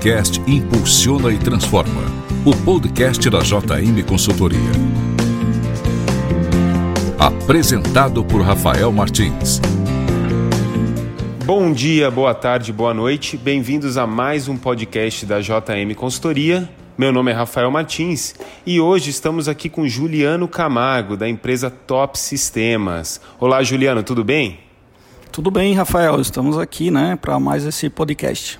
[0.00, 2.00] podcast Impulsiona e Transforma,
[2.46, 4.58] o podcast da JM Consultoria.
[7.18, 9.60] Apresentado por Rafael Martins.
[11.44, 13.36] Bom dia, boa tarde, boa noite.
[13.36, 16.66] Bem-vindos a mais um podcast da JM Consultoria.
[16.96, 22.18] Meu nome é Rafael Martins e hoje estamos aqui com Juliano Camargo, da empresa Top
[22.18, 23.20] Sistemas.
[23.38, 24.60] Olá, Juliano, tudo bem?
[25.30, 26.18] Tudo bem, Rafael.
[26.22, 28.58] Estamos aqui né, para mais esse podcast.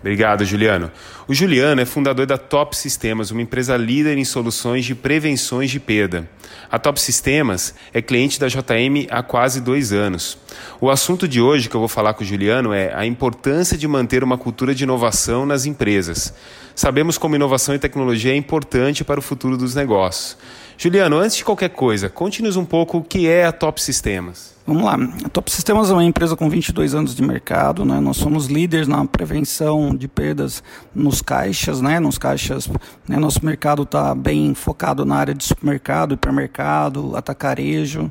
[0.00, 0.90] Obrigado, Juliano.
[1.28, 5.78] O Juliano é fundador da Top Sistemas, uma empresa líder em soluções de prevenções de
[5.78, 6.26] perda.
[6.70, 10.38] A Top Sistemas é cliente da JM há quase dois anos.
[10.80, 13.86] O assunto de hoje que eu vou falar com o Juliano é a importância de
[13.86, 16.32] manter uma cultura de inovação nas empresas.
[16.74, 20.38] Sabemos como inovação e tecnologia é importante para o futuro dos negócios.
[20.82, 24.54] Juliano, antes de qualquer coisa, conte-nos um pouco o que é a Top Sistemas.
[24.66, 24.96] Vamos lá.
[25.22, 27.84] A Top Sistemas é uma empresa com 22 anos de mercado.
[27.84, 28.00] Né?
[28.00, 30.62] Nós somos líderes na prevenção de perdas
[30.94, 31.82] nos caixas.
[31.82, 32.00] Né?
[32.00, 32.66] Nos caixas,
[33.06, 33.18] né?
[33.18, 38.10] Nosso mercado está bem focado na área de supermercado, hipermercado, atacarejo.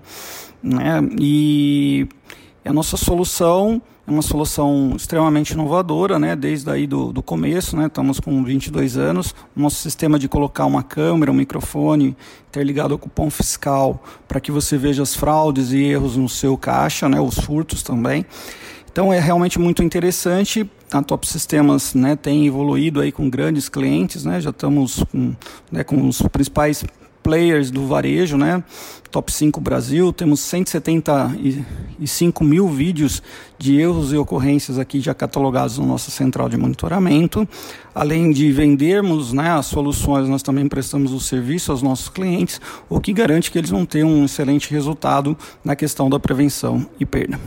[0.61, 1.01] Né?
[1.19, 2.07] E
[2.63, 6.35] a nossa solução uma solução extremamente inovadora, né?
[6.35, 7.85] Desde aí do, do começo, né?
[7.85, 9.35] Estamos com 22 anos.
[9.55, 12.15] Nosso sistema de colocar uma câmera, um microfone
[12.49, 17.07] interligado ao cupom fiscal para que você veja as fraudes e erros no seu caixa,
[17.07, 17.19] né?
[17.19, 18.25] Os furtos também.
[18.91, 20.69] Então é realmente muito interessante.
[20.91, 24.41] A Top Sistemas né, tem evoluído aí com grandes clientes, né?
[24.41, 25.33] Já estamos com,
[25.71, 26.83] né, com os principais
[27.29, 28.63] players do varejo, né?
[29.11, 33.21] Top 5 Brasil, temos 175 mil vídeos
[33.55, 37.47] de erros e ocorrências aqui já catalogados na nossa central de monitoramento.
[37.93, 42.99] Além de vendermos né, as soluções, nós também prestamos o serviço aos nossos clientes, o
[42.99, 47.39] que garante que eles vão ter um excelente resultado na questão da prevenção e perda.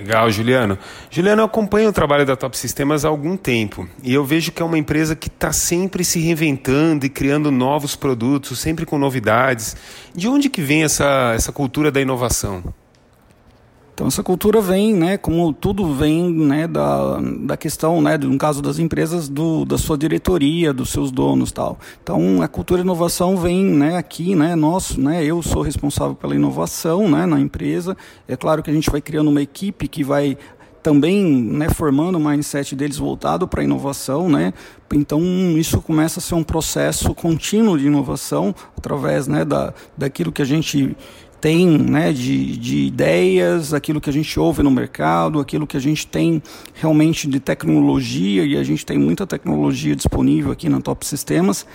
[0.00, 0.78] Legal, Juliano.
[1.10, 4.62] Juliano, eu acompanho o trabalho da Top Sistemas há algum tempo e eu vejo que
[4.62, 9.76] é uma empresa que está sempre se reinventando e criando novos produtos, sempre com novidades.
[10.14, 12.64] De onde que vem essa, essa cultura da inovação?
[14.00, 18.62] Então essa cultura vem, né, como tudo vem, né, da, da questão, né, no caso
[18.62, 21.78] das empresas, do, da sua diretoria, dos seus donos, tal.
[22.02, 27.10] Então a cultura inovação vem, né, aqui, né, nós, né, eu sou responsável pela inovação,
[27.10, 27.94] né, na empresa.
[28.26, 30.38] É claro que a gente vai criando uma equipe que vai
[30.82, 34.54] também né, formando o mindset deles voltado para a inovação, né?
[34.94, 35.22] Então
[35.58, 40.44] isso começa a ser um processo contínuo de inovação através né, da, daquilo que a
[40.44, 40.96] gente
[41.40, 45.80] tem né, de, de ideias, aquilo que a gente ouve no mercado, aquilo que a
[45.80, 46.42] gente tem
[46.74, 51.66] realmente de tecnologia, e a gente tem muita tecnologia disponível aqui na Top Sistemas,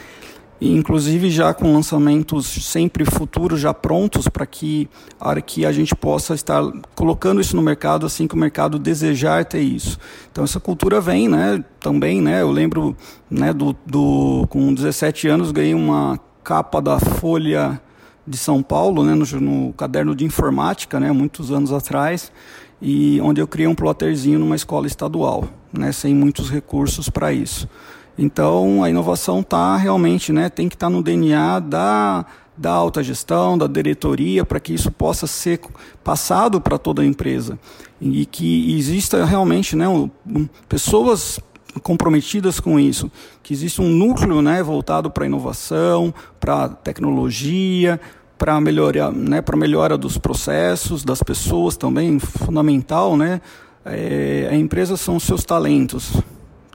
[0.62, 4.88] inclusive já com lançamentos sempre futuros, já prontos para que
[5.20, 5.32] a
[5.68, 9.98] a gente possa estar colocando isso no mercado assim que o mercado desejar ter isso.
[10.32, 12.96] Então essa cultura vem, né, também, né, eu lembro,
[13.30, 17.82] né, do, do com 17 anos ganhei uma capa da Folha
[18.28, 22.32] de São Paulo, né, no, no, caderno de informática, né, muitos anos atrás,
[22.82, 27.70] e onde eu criei um plotterzinho numa escola estadual, né, sem muitos recursos para isso.
[28.18, 32.26] Então, a inovação tá realmente, né, tem que estar tá no DNA da
[32.58, 35.60] da alta gestão, da diretoria, para que isso possa ser
[36.04, 37.60] passado para toda a empresa
[38.00, 40.10] e que exista realmente, né, um,
[40.68, 41.40] pessoas
[41.82, 43.12] comprometidas com isso,
[43.44, 48.00] que existe um núcleo né, voltado para inovação, para tecnologia,
[48.38, 53.42] para melhorar, né, para melhora dos processos, das pessoas também, fundamental, né?
[53.84, 56.14] É, a empresa são seus talentos.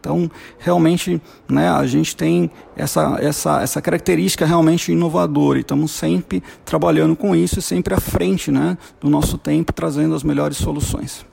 [0.00, 6.42] Então, realmente, né, a gente tem essa, essa, essa característica realmente inovadora e estamos sempre
[6.64, 11.26] trabalhando com isso e sempre à frente né, do nosso tempo, trazendo as melhores soluções.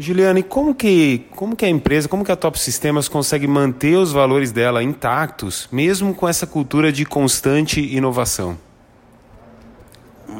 [0.00, 4.12] Juliane, como que, como que a empresa, como que a Top Sistemas consegue manter os
[4.12, 8.56] valores dela intactos, mesmo com essa cultura de constante inovação?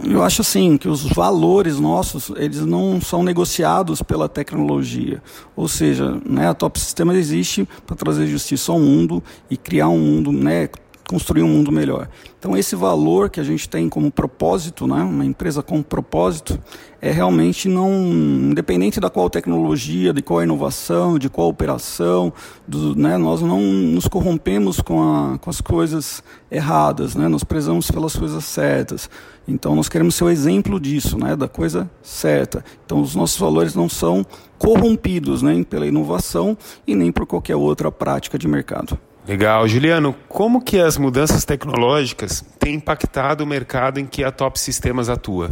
[0.02, 5.22] Eu acho assim que os valores nossos eles não são negociados pela tecnologia,
[5.54, 9.98] ou seja, né, a Top Sistemas existe para trazer justiça ao mundo e criar um
[9.98, 10.70] mundo, né,
[11.10, 12.08] construir um mundo melhor.
[12.38, 16.56] Então esse valor que a gente tem como propósito, né, uma empresa com propósito,
[17.02, 22.32] é realmente não independente da qual tecnologia, de qual inovação, de qual operação,
[22.64, 27.90] do, né, nós não nos corrompemos com, a, com as coisas erradas, né, nós prezamos
[27.90, 29.10] pelas coisas certas.
[29.48, 32.64] Então nós queremos ser o exemplo disso, né, da coisa certa.
[32.86, 34.24] Então os nossos valores não são
[34.58, 38.96] corrompidos nem pela inovação e nem por qualquer outra prática de mercado.
[39.30, 39.68] Legal.
[39.68, 45.08] Juliano, como que as mudanças tecnológicas têm impactado o mercado em que a Top Sistemas
[45.08, 45.50] atua?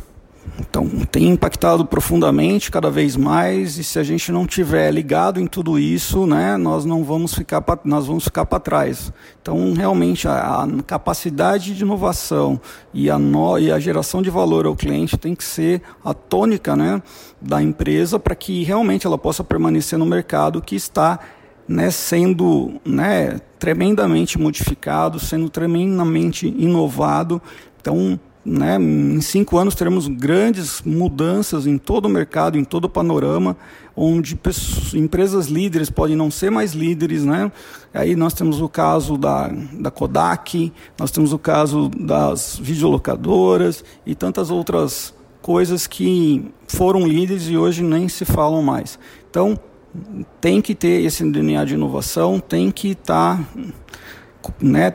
[0.58, 5.46] Então, tem impactado profundamente cada vez mais e se a gente não tiver ligado em
[5.46, 9.12] tudo isso, né, nós não vamos ficar pra, nós vamos ficar para trás.
[9.40, 12.60] Então, realmente a, a, capacidade de inovação
[12.92, 16.74] e a, no, e a geração de valor ao cliente tem que ser a tônica,
[16.74, 17.00] né,
[17.40, 21.20] da empresa para que realmente ela possa permanecer no mercado que está
[21.68, 27.42] né, sendo né, tremendamente modificado, sendo tremendamente inovado.
[27.80, 32.88] Então, né, em cinco anos teremos grandes mudanças em todo o mercado, em todo o
[32.88, 33.54] panorama,
[33.94, 37.24] onde pessoas, empresas líderes podem não ser mais líderes.
[37.24, 37.52] Né?
[37.92, 44.14] Aí nós temos o caso da, da Kodak, nós temos o caso das videolocadoras e
[44.14, 45.12] tantas outras
[45.42, 48.98] coisas que foram líderes e hoje nem se falam mais.
[49.30, 49.58] Então,
[50.40, 54.94] tem que ter esse DNA de inovação, tem que estar tá, né,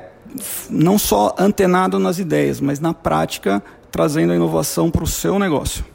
[0.69, 5.85] não só antenado nas ideias, mas na prática trazendo a inovação para o seu negócio.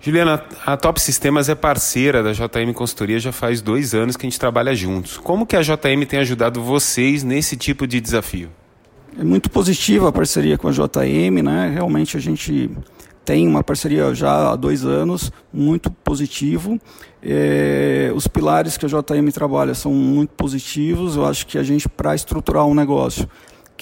[0.00, 4.28] Juliana, a Top Sistemas é parceira da JM Consultoria já faz dois anos que a
[4.28, 5.16] gente trabalha juntos.
[5.16, 8.50] Como que a JM tem ajudado vocês nesse tipo de desafio?
[9.16, 11.70] É muito positiva a parceria com a JM, né?
[11.72, 12.70] Realmente a gente
[13.24, 16.78] tem uma parceria já há dois anos, muito positivo.
[17.22, 21.16] É, os pilares que a JM trabalha são muito positivos.
[21.16, 23.28] Eu acho que a gente, para estruturar um negócio,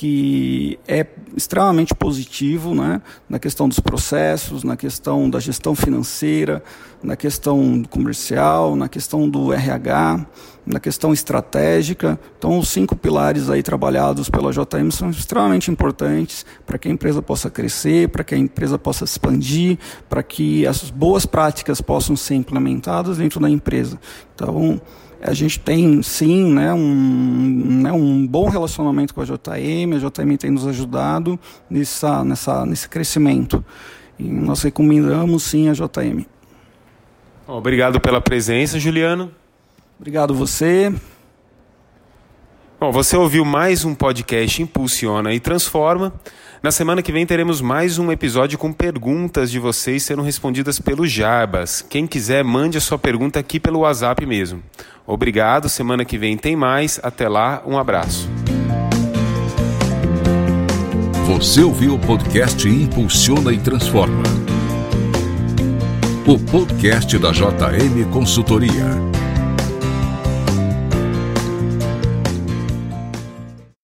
[0.00, 1.06] que é
[1.37, 6.64] extremamente positivo né, na questão dos processos, na questão da gestão financeira,
[7.02, 10.25] na questão comercial, na questão do RH,
[10.64, 12.19] na questão estratégica.
[12.38, 17.20] Então, os cinco pilares aí trabalhados pela JM são extremamente importantes para que a empresa
[17.20, 22.37] possa crescer, para que a empresa possa expandir, para que as boas práticas possam ser
[22.37, 24.00] implementadas dentro da empresa.
[24.35, 24.81] Então,
[25.22, 30.37] a gente tem sim né, um, né, um bom relacionamento com a JM, a JM
[30.38, 31.38] tem nos ajudado
[31.69, 33.64] nessa, nessa, nesse crescimento.
[34.19, 36.25] E nós recomendamos sim a JM.
[37.46, 39.31] Obrigado pela presença, Juliano.
[39.99, 40.93] Obrigado você.
[42.81, 46.15] Bom, você ouviu mais um podcast Impulsiona e Transforma.
[46.62, 51.06] Na semana que vem teremos mais um episódio com perguntas de vocês sendo respondidas pelo
[51.06, 51.82] Jarbas.
[51.82, 54.62] Quem quiser, mande a sua pergunta aqui pelo WhatsApp mesmo.
[55.06, 56.99] Obrigado, semana que vem tem mais.
[57.03, 58.27] Até lá, um abraço.
[61.27, 64.23] Você ouviu o podcast Impulsiona e Transforma.
[66.27, 69.10] O podcast da JM Consultoria.